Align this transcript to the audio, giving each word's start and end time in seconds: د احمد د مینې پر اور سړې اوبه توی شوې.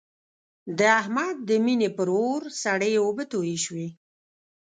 د 0.77 0.79
احمد 0.99 1.35
د 1.47 1.49
مینې 1.65 1.89
پر 1.97 2.07
اور 2.17 2.41
سړې 2.63 2.91
اوبه 3.03 3.23
توی 3.31 3.55
شوې. 3.65 3.87